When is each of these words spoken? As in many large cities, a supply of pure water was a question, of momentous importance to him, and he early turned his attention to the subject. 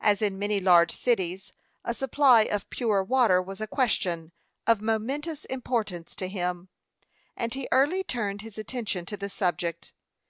As 0.00 0.22
in 0.22 0.38
many 0.38 0.58
large 0.58 0.90
cities, 0.90 1.52
a 1.84 1.92
supply 1.92 2.44
of 2.44 2.70
pure 2.70 3.04
water 3.04 3.42
was 3.42 3.60
a 3.60 3.66
question, 3.66 4.32
of 4.66 4.80
momentous 4.80 5.44
importance 5.44 6.16
to 6.16 6.28
him, 6.28 6.70
and 7.36 7.52
he 7.52 7.68
early 7.70 8.02
turned 8.02 8.40
his 8.40 8.56
attention 8.56 9.04
to 9.04 9.18
the 9.18 9.28
subject. 9.28 9.92